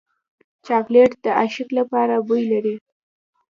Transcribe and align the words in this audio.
چاکلېټ 0.65 1.11
د 1.23 1.25
عاشق 1.39 1.69
لپاره 1.79 2.15
بوی 2.27 2.43
لري. 2.51 2.75